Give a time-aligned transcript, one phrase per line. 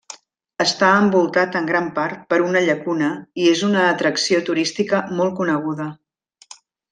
[0.63, 3.11] Està envoltat en gran part per una llacuna
[3.43, 5.87] i és una atracció turística molt coneguda.